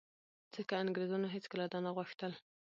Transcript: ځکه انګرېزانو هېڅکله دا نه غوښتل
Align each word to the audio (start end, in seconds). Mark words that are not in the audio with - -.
ځکه 0.53 0.73
انګرېزانو 0.83 1.27
هېڅکله 1.35 1.65
دا 1.71 1.79
نه 1.85 1.91
غوښتل 1.97 2.31